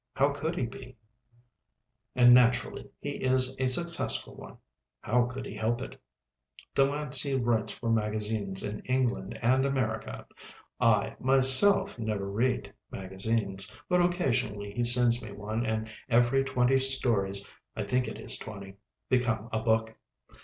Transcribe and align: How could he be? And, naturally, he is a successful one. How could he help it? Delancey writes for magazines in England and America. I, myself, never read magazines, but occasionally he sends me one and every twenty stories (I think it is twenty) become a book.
How 0.15 0.29
could 0.31 0.55
he 0.55 0.65
be? 0.65 0.97
And, 2.15 2.33
naturally, 2.33 2.89
he 3.01 3.11
is 3.23 3.55
a 3.59 3.67
successful 3.67 4.33
one. 4.33 4.57
How 5.01 5.25
could 5.25 5.45
he 5.45 5.53
help 5.55 5.79
it? 5.79 6.01
Delancey 6.73 7.35
writes 7.35 7.71
for 7.73 7.91
magazines 7.91 8.63
in 8.63 8.79
England 8.85 9.37
and 9.43 9.63
America. 9.63 10.25
I, 10.79 11.15
myself, 11.19 11.99
never 11.99 12.27
read 12.27 12.73
magazines, 12.89 13.77
but 13.87 14.01
occasionally 14.01 14.71
he 14.71 14.83
sends 14.83 15.21
me 15.21 15.33
one 15.33 15.67
and 15.67 15.87
every 16.09 16.43
twenty 16.43 16.79
stories 16.79 17.47
(I 17.75 17.83
think 17.83 18.07
it 18.07 18.17
is 18.17 18.39
twenty) 18.39 18.77
become 19.07 19.49
a 19.51 19.59
book. 19.59 19.95